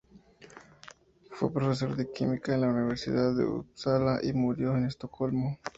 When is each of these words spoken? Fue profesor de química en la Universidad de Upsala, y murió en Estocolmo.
Fue 1.29 1.53
profesor 1.53 1.95
de 1.95 2.11
química 2.11 2.55
en 2.55 2.61
la 2.61 2.69
Universidad 2.69 3.35
de 3.37 3.45
Upsala, 3.45 4.19
y 4.23 4.33
murió 4.33 4.75
en 4.75 4.85
Estocolmo. 4.85 5.59